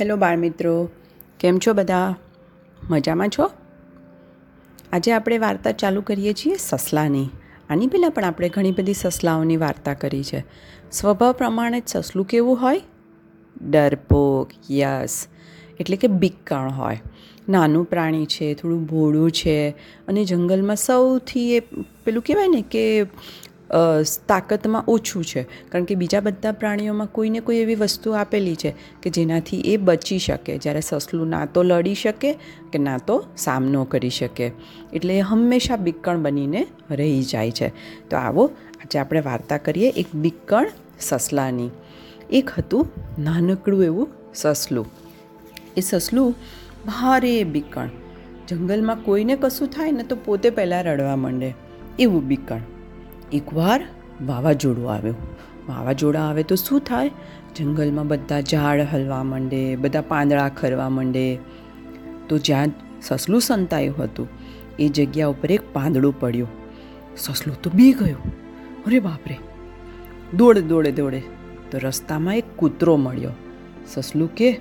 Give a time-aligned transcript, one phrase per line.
[0.00, 0.88] Hello બાળમિત્રો,
[1.40, 2.14] કેમ છો બધા?
[2.90, 3.50] મજામાં છો?
[4.92, 7.28] આજે આપણે વાર્તા ચાલુ કરીએ છીએ સસલાની.
[7.70, 10.44] આની પહેલાં પણ આપણે ઘણી બધી સસલાઓની વાર્તા કરી છે.
[10.92, 12.80] સ્વભાવ પ્રમાણે જ સસલું કેવું હોય?
[13.70, 15.26] ડરપોક, યસ.
[15.80, 17.00] એટલે કે બીકાણ હોય.
[17.48, 19.70] નાનું પ્રાણી છે, થોડું ભોળું છે
[20.08, 21.60] અને જંગલમાં સૌથી એ
[22.04, 23.06] પેલું કહેવાય ને કે
[24.26, 25.42] તાકતમાં ઓછું છે.
[25.42, 30.18] કારણ કે બીજા બધા પ્રાણીઓમાં કોઈને કોઈ એવી વસ્તુ આપેલી છે કે જેનાથી એ બચી
[30.18, 30.58] શકે.
[30.58, 32.32] જ્યારે સસલું ના તો લડી શકે
[32.72, 34.52] કે ના તો સામનો કરી શકે.
[34.92, 37.68] એટલે એ હંમેશા બીકણ બનીને રહી જાય છે.
[38.08, 38.46] તો આવો
[38.80, 41.70] આજે આપણે વાર્તા કરીએ એક બીકણ સસલાની.
[42.30, 44.86] એક હતું નાનકડું એવું સસલું.
[45.76, 46.34] એ સસલું
[46.86, 47.88] ભારે બીકણ
[48.48, 51.54] જંગલમાં કોઈને કશું થાય ને તો પોતે પહેલાં રડવા માંડે.
[51.98, 52.60] એવું બીકણ
[53.32, 53.86] એકવાર
[54.26, 55.16] વાવાઝોડું આવ્યું.
[55.68, 57.10] વાવાઝોડા આવે તો શું થાય?
[57.56, 61.38] જંગલમાં બધા ઝાડ હલવા માંડે, બધા પાંદડા ખરવા માંડે.
[62.28, 62.66] તો જ્યાં
[63.02, 64.28] સસલું સંતાયું હતું,
[64.78, 66.48] એ જગ્યા ઉપર એક પાંદડું પડ્યું.
[67.16, 68.22] સસલું તો બી ગયું.
[68.84, 69.38] અરે બાપરે!
[70.36, 71.22] દોડે દોડે દોડે.
[71.70, 73.30] તો રસ્તામાં એક કૂતરો મળ્યો.
[73.86, 74.60] સસલું કે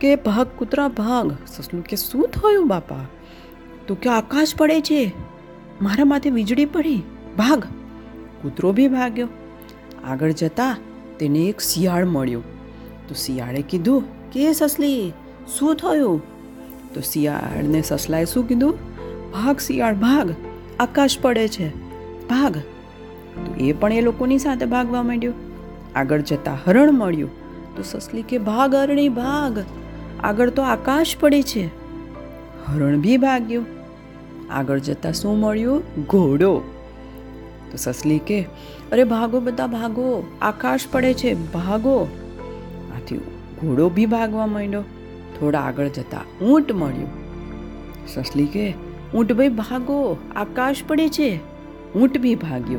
[0.00, 1.36] કે ભાગ કૂતરા, ભાગ.
[1.46, 2.96] સસલું કે, શું થયું બાપા?
[3.86, 5.12] તો કે આકાશ પડે છે?
[5.82, 7.02] મારા માથે વીજળી પડી.
[7.38, 7.66] ભાગ.
[8.42, 9.28] કૂતરો બી ભાગ્યો.
[10.04, 10.76] આગળ જતાં
[11.18, 12.42] તેને એક શિયાળ મળ્યું.
[13.08, 15.12] તો શિયાળે કીધું, કે સસલી,
[15.58, 16.22] શું થયું?
[16.94, 18.74] તો શિયાળને સસલાએ શું કીધું?
[19.32, 20.34] ભાગ શિયાળ, ભાગ.
[20.80, 21.68] આકાશ પડે છે.
[22.28, 22.56] ભાગ.
[23.46, 25.32] તો એ પણ એ લોકોની સાથે ભાગવા માંડ્યો.
[25.94, 27.30] આગળ જતાં હરણ મળ્યું.
[27.76, 29.64] તો સસલી કે, ભાગ હરણી ભાગ.
[30.20, 31.66] આગળ તો આકાશ પડે છે.
[32.66, 33.66] હરણ બી ભાગ્યું.
[34.50, 35.82] આગળ જતાં શું મળ્યું?
[36.06, 36.62] ઘોડો.
[37.72, 38.42] તો સસલી કે,
[38.92, 42.08] અરે ભાગો બધા ભાગો, આકાશ પડે છે, ભાગો.
[42.96, 43.16] આથી
[43.60, 44.82] ઘોડો બી ભાગવા માંડ્યો.
[45.40, 47.08] થોડા આગળ જતા ઊંટ મળ્યું.
[48.08, 48.74] સસલી કે,
[49.14, 51.40] ઊંટ ભાઈ ભાગો, આકાશ પડે છે.
[51.96, 52.78] ઊંટ બી ભાગ્યો.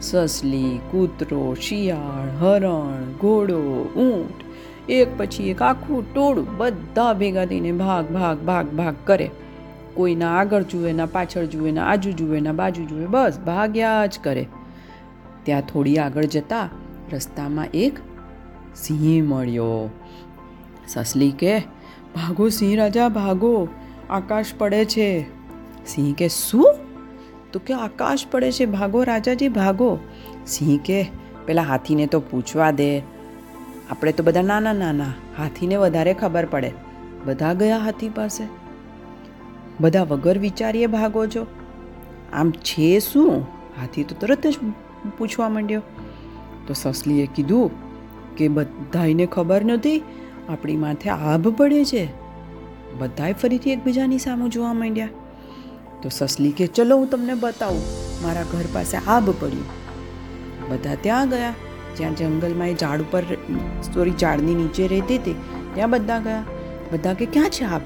[0.00, 4.44] સસલી, કૂતરો, શિયાળ, હરણ, ઘોડો, ઊંટ,
[4.90, 9.30] એક પછી એક આખું ટોળું બધા ભેગા થઈને ભાગ ભાગ ભાગ ભાગ કરે.
[9.94, 14.18] કોઈના આગળ જુએ, ના પાછળ જુએ, ના આજુ જુએ, ના બાજુ જુએ, બસ ભાગ્યા જ
[14.22, 14.46] કરે.
[15.42, 16.68] ત્યાં થોડી આગળ જતા
[17.12, 17.98] રસ્તામાં એક
[18.76, 19.90] સિંહ મળ્યો.
[20.88, 21.58] સસલી કે,
[22.14, 23.68] ભાગો સિંહ રાજા, ભાગો,
[24.10, 25.26] આકાશ પડે છે.
[25.86, 26.74] સિંહ કે, શું?
[27.52, 29.98] તો કે આકાશ પડે છે, ભાગો રાજાજી, ભાગો.
[30.46, 31.10] સિંહ કે,
[31.46, 32.98] પેલા હાથીને તો પૂછવા દે.
[33.90, 35.04] આપણે તો બધા નાના નાના,
[35.38, 36.72] હાથીને વધારે ખબર પડે.
[37.24, 38.63] બધા ગયા હાથી પાસે?
[39.80, 41.46] બધા વગર વિચારીએ ભાગો છો.
[42.32, 43.42] આમ છે શું?
[43.80, 44.58] હાથી તો તરત જ
[45.18, 45.82] પૂછવા માંડ્યો.
[46.66, 47.70] તો સસલીએ કીધું
[48.36, 50.02] કે બધાને ખબર નથી,
[50.48, 52.08] આપણી માથે આભ પડે છે.
[52.98, 55.08] બધાએ ફરીથી એકબીજાની સામે જોવા માંડ્યા.
[56.02, 57.82] તો સસલી કે, ચલો, હું તમને બતાવું.
[58.22, 59.64] મારા ઘર પાસે આભ પડ્યું.
[60.68, 61.54] બધા ત્યાં ગયા.
[61.96, 63.22] જ્યાં જંગલમાં એ ઝાડ ઉપર,
[63.94, 65.34] સોરી, ઝાડની નીચે રહેતી હતી,
[65.74, 66.44] ત્યાં બધા ગયા.
[66.92, 67.80] બધા કે, ક્યાં છે આભ?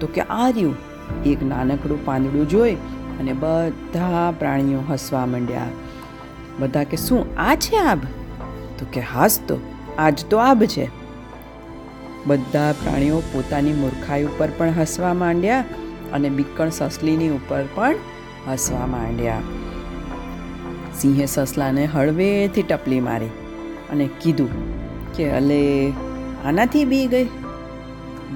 [0.00, 0.93] તો કે, આ રહ્યું.
[1.26, 2.74] એક નાનકડું પાંદડું જોઈ
[3.20, 5.66] અને બધા પ્રાણીઓ હસવા માંડ્યા.
[6.58, 7.98] બધા કે, શું આ છે આબ?
[8.78, 9.58] તો કે, હાસ તો,
[9.98, 10.90] આજ તો આબ છે.
[12.26, 15.64] બધા પ્રાણીઓ પોતાની મૂર્ખાઈ ઉપર પણ હસવા માંડ્યા
[16.12, 17.94] અને બીકણ સસલીની ઉપર પણ
[18.48, 19.40] હસવા માંડ્યા.
[21.00, 23.26] સિંહે સસલાને હળવેથી ટપલી મારી
[23.90, 24.48] અને કીધું
[25.12, 25.92] કે, અલે,
[26.44, 27.28] આનાથી બી ગઈ?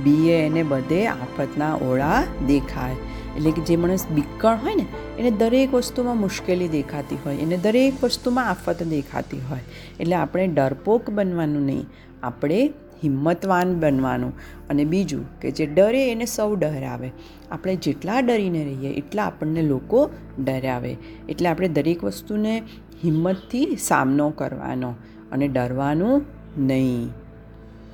[0.04, 2.96] બીએ એને બધે આફતના ઓળા દેખાય.
[3.36, 4.86] એટલે કે જે માણસ બીકણ હોય ને,
[5.18, 9.60] એને દરેક વસ્તુમાં મુશ્કેલી દેખાતી હોય, એને દરેક વસ્તુમાં આફત દેખાતી હોય.
[10.00, 11.86] એટલે આપણે ડરપોક બનવાનું નહીં,
[12.22, 12.72] આપણે
[13.04, 14.32] હિંમતવાન બનવાનું.
[14.70, 17.10] અને બીજું કે જે ડરે એને સૌ ડરાવે.
[17.50, 20.10] આપણે જેટલા ડરીને રહીએ, એટલા આપણને લોકો
[20.44, 20.96] ડરાવે.
[21.28, 22.62] એટલે આપણે દરેક વસ્તુને
[23.04, 24.94] હિંમતથી સામનો કરવાનો
[25.32, 26.24] અને ડરવાનું
[26.58, 27.08] નહીં.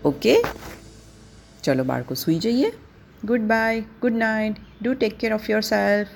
[0.05, 0.37] ઓકે?
[1.65, 2.71] ચલો બાળકો સૂઈ જઈએ
[3.25, 6.13] good bye good night do take care of yourself